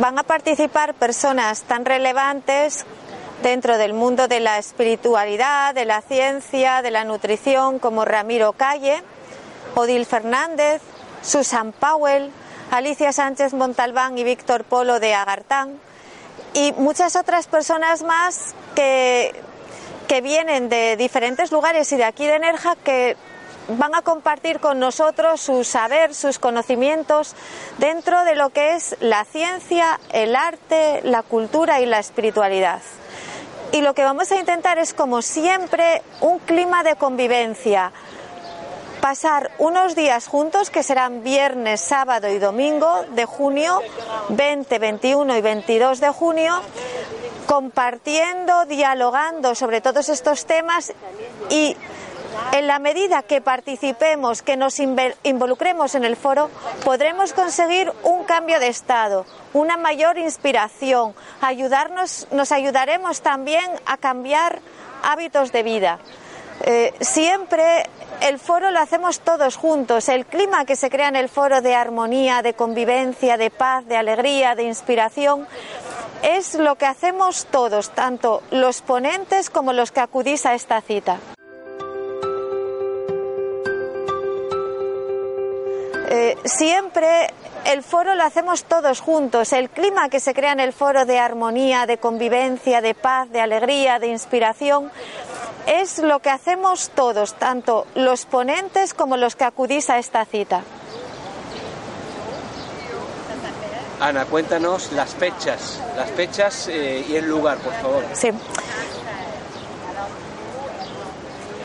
van 0.00 0.18
a 0.18 0.22
participar 0.22 0.94
personas 0.94 1.62
tan 1.62 1.84
relevantes 1.84 2.84
dentro 3.42 3.76
del 3.76 3.92
mundo 3.92 4.28
de 4.28 4.40
la 4.40 4.58
espiritualidad, 4.58 5.74
de 5.74 5.84
la 5.84 6.00
ciencia, 6.00 6.80
de 6.80 6.90
la 6.90 7.04
nutrición, 7.04 7.78
como 7.78 8.04
Ramiro 8.04 8.52
Calle, 8.52 9.02
Odil 9.74 10.06
Fernández, 10.06 10.80
Susan 11.22 11.72
Powell, 11.72 12.30
Alicia 12.70 13.12
Sánchez 13.12 13.52
Montalbán 13.52 14.16
y 14.16 14.24
Víctor 14.24 14.64
Polo 14.64 15.00
de 15.00 15.14
Agartán, 15.14 15.78
y 16.54 16.72
muchas 16.72 17.16
otras 17.16 17.46
personas 17.46 18.02
más 18.02 18.54
que, 18.74 19.34
que 20.08 20.20
vienen 20.20 20.68
de 20.68 20.96
diferentes 20.96 21.52
lugares 21.52 21.92
y 21.92 21.96
de 21.96 22.04
aquí 22.04 22.26
de 22.26 22.38
Nerja 22.38 22.76
que 22.76 23.16
van 23.68 23.94
a 23.94 24.02
compartir 24.02 24.60
con 24.60 24.78
nosotros 24.78 25.40
su 25.40 25.64
saber, 25.64 26.14
sus 26.14 26.38
conocimientos 26.38 27.34
dentro 27.78 28.24
de 28.24 28.34
lo 28.34 28.50
que 28.50 28.74
es 28.74 28.96
la 29.00 29.24
ciencia, 29.24 30.00
el 30.12 30.36
arte, 30.36 31.00
la 31.04 31.22
cultura 31.22 31.80
y 31.80 31.86
la 31.86 31.98
espiritualidad. 31.98 32.80
Y 33.72 33.80
lo 33.80 33.94
que 33.94 34.04
vamos 34.04 34.30
a 34.30 34.38
intentar 34.38 34.78
es, 34.78 34.92
como 34.92 35.22
siempre, 35.22 36.02
un 36.20 36.38
clima 36.40 36.82
de 36.82 36.96
convivencia. 36.96 37.90
Pasar 39.00 39.50
unos 39.58 39.96
días 39.96 40.26
juntos, 40.26 40.68
que 40.68 40.82
serán 40.82 41.24
viernes, 41.24 41.80
sábado 41.80 42.28
y 42.28 42.38
domingo 42.38 43.04
de 43.14 43.24
junio, 43.24 43.80
20, 44.28 44.78
21 44.78 45.36
y 45.36 45.40
22 45.40 46.00
de 46.00 46.10
junio, 46.10 46.60
compartiendo, 47.46 48.66
dialogando 48.66 49.54
sobre 49.54 49.80
todos 49.80 50.08
estos 50.10 50.44
temas 50.44 50.92
y 51.48 51.74
en 52.52 52.66
la 52.66 52.78
medida 52.78 53.22
que 53.22 53.40
participemos, 53.40 54.42
que 54.42 54.56
nos 54.56 54.78
involucremos 54.78 55.94
en 55.94 56.04
el 56.04 56.16
foro, 56.16 56.50
podremos 56.84 57.32
conseguir 57.32 57.90
un 58.02 58.24
cambio 58.24 58.60
de 58.60 58.68
estado, 58.68 59.24
una 59.54 59.78
mayor 59.78 60.18
inspiración, 60.18 61.14
ayudarnos, 61.40 62.28
nos 62.30 62.52
ayudaremos 62.52 63.22
también 63.22 63.64
a 63.86 63.96
cambiar 63.96 64.60
hábitos 65.02 65.50
de 65.50 65.62
vida. 65.62 65.98
Eh, 66.64 66.92
siempre 67.00 67.88
el 68.20 68.38
foro 68.38 68.70
lo 68.70 68.78
hacemos 68.78 69.20
todos 69.20 69.56
juntos. 69.56 70.08
El 70.10 70.26
clima 70.26 70.66
que 70.66 70.76
se 70.76 70.90
crea 70.90 71.08
en 71.08 71.16
el 71.16 71.30
foro 71.30 71.62
de 71.62 71.74
armonía, 71.74 72.42
de 72.42 72.52
convivencia, 72.52 73.38
de 73.38 73.50
paz, 73.50 73.86
de 73.86 73.96
alegría, 73.96 74.54
de 74.54 74.64
inspiración, 74.64 75.48
es 76.22 76.54
lo 76.54 76.76
que 76.76 76.86
hacemos 76.86 77.46
todos, 77.46 77.90
tanto 77.90 78.42
los 78.50 78.82
ponentes 78.82 79.50
como 79.50 79.72
los 79.72 79.90
que 79.90 80.00
acudís 80.00 80.46
a 80.46 80.54
esta 80.54 80.80
cita. 80.82 81.18
Eh, 86.14 86.36
siempre 86.44 87.32
el 87.64 87.82
foro 87.82 88.14
lo 88.14 88.22
hacemos 88.22 88.64
todos 88.64 89.00
juntos. 89.00 89.50
El 89.54 89.70
clima 89.70 90.10
que 90.10 90.20
se 90.20 90.34
crea 90.34 90.52
en 90.52 90.60
el 90.60 90.74
foro 90.74 91.06
de 91.06 91.18
armonía, 91.18 91.86
de 91.86 91.96
convivencia, 91.96 92.82
de 92.82 92.92
paz, 92.92 93.30
de 93.30 93.40
alegría, 93.40 93.98
de 93.98 94.08
inspiración, 94.08 94.90
es 95.64 96.00
lo 96.00 96.18
que 96.18 96.28
hacemos 96.28 96.90
todos, 96.90 97.32
tanto 97.32 97.86
los 97.94 98.26
ponentes 98.26 98.92
como 98.92 99.16
los 99.16 99.36
que 99.36 99.44
acudís 99.44 99.88
a 99.88 99.98
esta 99.98 100.26
cita. 100.26 100.60
Ana, 103.98 104.26
cuéntanos 104.26 104.92
las 104.92 105.14
fechas, 105.14 105.80
las 105.96 106.10
fechas 106.10 106.68
eh, 106.68 107.06
y 107.08 107.16
el 107.16 107.26
lugar, 107.26 107.56
por 107.56 107.72
favor. 107.72 108.04
Sí. 108.12 108.32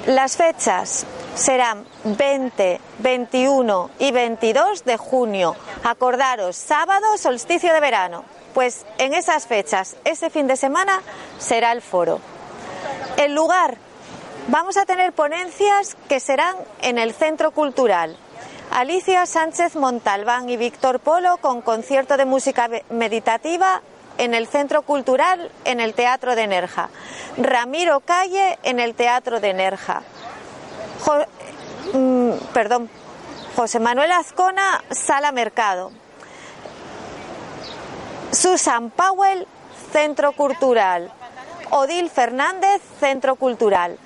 Las 0.05 0.37
fechas 0.37 1.05
serán 1.37 1.85
20, 2.03 2.81
21 2.99 3.89
y 3.99 4.11
22 4.11 4.83
de 4.83 4.97
junio. 4.97 5.55
Acordaros, 5.83 6.55
sábado, 6.55 7.17
solsticio 7.17 7.73
de 7.73 7.79
verano. 7.79 8.25
Pues 8.53 8.85
en 8.97 9.13
esas 9.13 9.45
fechas, 9.45 9.95
ese 10.03 10.29
fin 10.29 10.47
de 10.47 10.55
semana, 10.55 11.01
será 11.37 11.71
el 11.71 11.81
foro. 11.81 12.19
El 13.17 13.35
lugar, 13.35 13.77
vamos 14.47 14.77
a 14.77 14.85
tener 14.85 15.13
ponencias 15.13 15.95
que 16.09 16.19
serán 16.19 16.55
en 16.81 16.97
el 16.97 17.13
Centro 17.13 17.51
Cultural. 17.51 18.17
Alicia 18.71 19.25
Sánchez 19.25 19.75
Montalbán 19.75 20.49
y 20.49 20.57
Víctor 20.57 20.99
Polo 20.99 21.37
con 21.37 21.61
concierto 21.61 22.17
de 22.17 22.25
música 22.25 22.69
meditativa 22.89 23.81
en 24.17 24.33
el 24.33 24.47
Centro 24.47 24.81
Cultural 24.81 25.51
en 25.63 25.79
el 25.79 25.93
Teatro 25.93 26.35
de 26.35 26.47
Nerja. 26.47 26.89
Ramiro 27.37 27.99
Calle 27.99 28.57
en 28.63 28.79
el 28.79 28.95
Teatro 28.95 29.39
de 29.39 29.53
Nerja. 29.53 30.01
Mm, 31.93 32.31
perdón, 32.53 32.89
José 33.55 33.79
Manuel 33.79 34.11
Azcona, 34.11 34.83
Sala 34.91 35.31
Mercado. 35.31 35.91
Susan 38.31 38.89
Powell, 38.89 39.47
Centro 39.91 40.33
Cultural. 40.33 41.11
Odil 41.69 42.09
Fernández, 42.09 42.81
Centro 42.99 43.35
Cultural. 43.35 43.97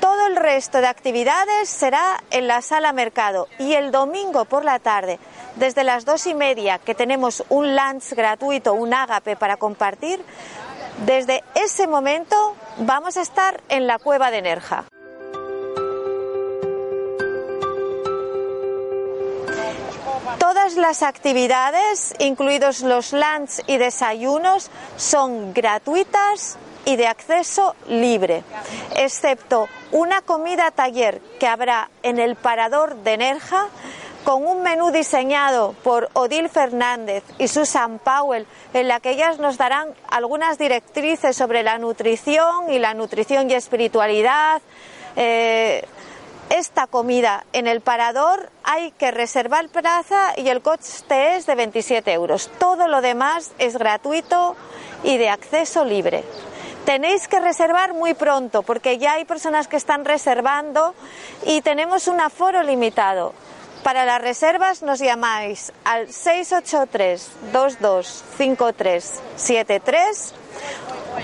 Todo 0.00 0.26
el 0.26 0.36
resto 0.36 0.80
de 0.80 0.86
actividades 0.86 1.68
será 1.68 2.22
en 2.30 2.46
la 2.46 2.60
Sala 2.60 2.92
Mercado 2.92 3.48
y 3.58 3.74
el 3.74 3.90
domingo 3.90 4.44
por 4.44 4.64
la 4.64 4.78
tarde, 4.78 5.18
desde 5.56 5.84
las 5.84 6.04
dos 6.04 6.26
y 6.26 6.34
media, 6.34 6.78
que 6.78 6.94
tenemos 6.94 7.44
un 7.48 7.74
lunch 7.74 8.12
gratuito, 8.14 8.74
un 8.74 8.92
ágape 8.92 9.36
para 9.36 9.56
compartir, 9.56 10.22
desde 11.06 11.42
ese 11.54 11.86
momento 11.86 12.54
vamos 12.78 13.16
a 13.16 13.22
estar 13.22 13.60
en 13.68 13.86
la 13.86 13.98
cueva 13.98 14.30
de 14.30 14.42
Nerja. 14.42 14.84
Las 20.76 21.02
actividades, 21.02 22.14
incluidos 22.18 22.80
los 22.80 23.12
lunch 23.12 23.62
y 23.66 23.76
desayunos, 23.76 24.70
son 24.96 25.54
gratuitas 25.54 26.56
y 26.84 26.96
de 26.96 27.06
acceso 27.06 27.76
libre, 27.88 28.42
excepto 28.96 29.68
una 29.92 30.20
comida 30.22 30.70
taller 30.72 31.20
que 31.38 31.46
habrá 31.46 31.90
en 32.02 32.18
el 32.18 32.34
parador 32.34 32.96
de 32.96 33.16
Nerja 33.16 33.68
con 34.24 34.46
un 34.46 34.62
menú 34.62 34.90
diseñado 34.90 35.74
por 35.84 36.10
Odil 36.14 36.48
Fernández 36.48 37.22
y 37.38 37.46
Susan 37.46 37.98
Powell, 37.98 38.46
en 38.72 38.88
la 38.88 39.00
que 39.00 39.10
ellas 39.10 39.38
nos 39.38 39.56
darán 39.58 39.94
algunas 40.08 40.58
directrices 40.58 41.36
sobre 41.36 41.62
la 41.62 41.78
nutrición 41.78 42.72
y 42.72 42.78
la 42.78 42.94
nutrición 42.94 43.50
y 43.50 43.54
espiritualidad. 43.54 44.60
Eh, 45.16 45.86
esta 46.54 46.86
comida 46.86 47.44
en 47.52 47.66
el 47.66 47.80
parador 47.80 48.48
hay 48.62 48.92
que 48.92 49.10
reservar 49.10 49.68
plaza 49.70 50.34
y 50.36 50.48
el 50.48 50.62
coste 50.62 51.34
es 51.34 51.46
de 51.46 51.56
27 51.56 52.12
euros. 52.12 52.48
Todo 52.58 52.86
lo 52.86 53.00
demás 53.00 53.50
es 53.58 53.76
gratuito 53.76 54.54
y 55.02 55.16
de 55.16 55.30
acceso 55.30 55.84
libre. 55.84 56.22
Tenéis 56.84 57.26
que 57.26 57.40
reservar 57.40 57.92
muy 57.92 58.14
pronto 58.14 58.62
porque 58.62 58.98
ya 58.98 59.14
hay 59.14 59.24
personas 59.24 59.66
que 59.66 59.76
están 59.76 60.04
reservando 60.04 60.94
y 61.44 61.60
tenemos 61.62 62.06
un 62.06 62.20
aforo 62.20 62.62
limitado. 62.62 63.32
Para 63.82 64.04
las 64.04 64.22
reservas 64.22 64.82
nos 64.82 65.00
llamáis 65.00 65.72
al 65.84 66.12
683 66.12 67.32
225373 67.52 70.34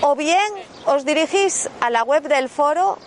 o 0.01 0.13
bien 0.15 0.51
os 0.85 1.05
dirigís 1.05 1.69
a 1.79 1.89
la 1.89 2.03
web 2.03 2.23
del 2.23 2.49
foro 2.49 2.97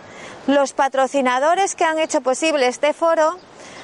Los 0.47 0.73
patrocinadores 0.73 1.75
que 1.75 1.83
han 1.83 1.99
hecho 1.99 2.21
posible 2.21 2.67
este 2.67 2.93
foro 2.93 3.37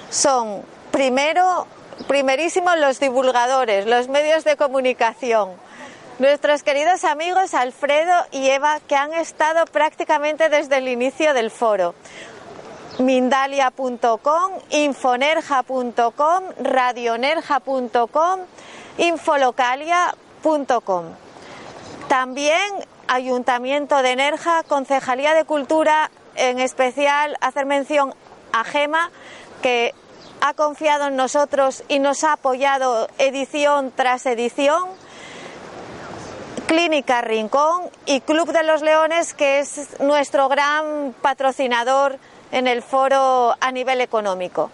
son 0.10 0.64
primero, 0.92 1.68
primerísimos 2.08 2.78
los 2.78 3.00
divulgadores, 3.00 3.86
los 3.86 4.08
medios 4.08 4.44
de 4.44 4.58
comunicación, 4.58 5.52
nuestros 6.20 6.64
queridos 6.64 7.04
amigos 7.04 7.54
Alfredo 7.54 8.14
y 8.32 8.50
Eva 8.50 8.80
que 8.88 8.96
han 8.96 9.14
estado 9.14 9.66
prácticamente 9.66 10.50
desde 10.50 10.78
el 10.78 10.88
inicio 10.88 11.34
del 11.34 11.52
foro 11.52 11.96
mindalia.com, 13.00 14.54
infonerja.com, 14.72 16.44
radionerja.com, 16.60 18.40
infolocalia.com. 18.98 21.06
También 22.08 22.58
Ayuntamiento 23.08 24.02
de 24.02 24.16
Nerja, 24.16 24.64
Concejalía 24.64 25.34
de 25.34 25.46
Cultura, 25.46 26.12
en 26.36 26.60
especial 26.60 27.38
hacer 27.42 27.66
mención 27.66 28.14
a 28.52 28.64
Gema, 28.64 29.12
que 29.62 29.94
ha 30.42 30.54
confiado 30.54 31.08
en 31.08 31.16
nosotros 31.16 31.84
y 31.88 32.00
nos 32.00 32.24
ha 32.24 32.34
apoyado 32.34 33.08
edición 33.18 33.92
tras 33.96 34.26
edición. 34.26 34.84
Clínica 36.68 37.22
Rincón 37.22 37.90
y 38.06 38.20
Club 38.20 38.52
de 38.52 38.62
los 38.64 38.82
Leones, 38.82 39.34
que 39.34 39.60
es 39.60 40.00
nuestro 40.02 40.50
gran 40.50 41.16
patrocinador 41.22 42.20
en 42.52 42.68
el 42.68 42.82
foro 42.82 43.56
a 43.62 43.72
nivel 43.72 44.02
económico. 44.02 44.70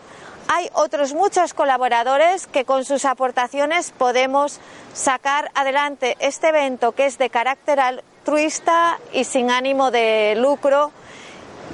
Hay 0.47 0.71
otros 0.73 1.13
muchos 1.13 1.53
colaboradores 1.53 2.47
que 2.47 2.65
con 2.65 2.83
sus 2.83 3.05
aportaciones 3.05 3.91
podemos 3.91 4.59
sacar 4.93 5.51
adelante 5.53 6.17
este 6.19 6.49
evento 6.49 6.93
que 6.93 7.05
es 7.05 7.19
de 7.19 7.29
carácter 7.29 7.79
altruista 7.79 8.97
y 9.13 9.23
sin 9.23 9.51
ánimo 9.51 9.91
de 9.91 10.33
lucro 10.35 10.91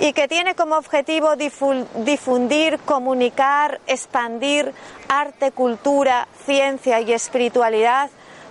y 0.02 0.12
que 0.12 0.28
tiene 0.28 0.54
como 0.54 0.76
objetivo 0.76 1.38
difundir, 1.38 2.78
comunicar, 2.80 3.80
expandir 3.88 4.74
arte, 5.08 5.52
cultura, 5.52 6.28
ciencia 6.46 7.00
y 7.00 7.14
espiritualidad 7.14 8.10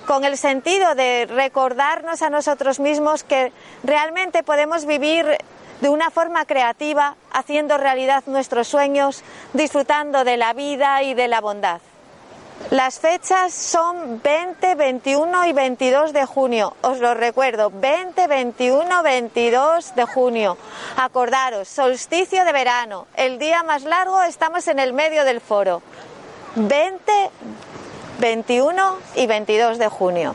con 0.09 0.25
el 0.25 0.39
sentido 0.39 0.95
de 0.95 1.27
recordarnos 1.27 2.23
a 2.23 2.31
nosotros 2.31 2.81
mismos 2.81 3.25
que 3.25 3.53
realmente 3.85 4.43
podemos 4.43 4.87
vivir 4.87 5.27
de 5.83 5.91
una 5.91 6.11
forma 6.11 6.47
creativa, 6.47 7.15
haciendo 7.31 7.77
realidad 7.77 8.25
nuestros 8.27 8.69
sueños, 8.69 9.23
disfrutando 9.53 10.25
de 10.25 10.39
la 10.39 10.55
vida 10.55 11.03
y 11.03 11.13
de 11.13 11.29
la 11.29 11.43
bondad. 11.43 11.83
Las 12.71 12.99
fechas 13.01 13.53
son 13.53 14.23
20, 14.23 14.77
21 14.77 15.45
y 15.45 15.53
22 15.53 16.15
de 16.15 16.25
junio. 16.25 16.75
Os 16.81 17.01
lo 17.01 17.13
recuerdo, 17.13 17.71
20, 17.71 18.27
21, 18.27 19.03
22 19.03 19.95
de 19.95 20.05
junio. 20.07 20.57
Acordaros, 20.97 21.69
solsticio 21.69 22.47
de 22.47 22.53
verano, 22.53 23.07
el 23.15 23.39
día 23.39 23.63
más 23.63 23.85
largo, 23.85 24.23
estamos 24.23 24.69
en 24.69 24.79
el 24.79 24.95
medio 24.95 25.27
del 25.27 25.43
foro. 25.43 25.83
20, 26.57 27.13
21 28.19 28.99
y 29.15 29.27
22 29.27 29.79
de 29.79 29.89
junio. 29.89 30.35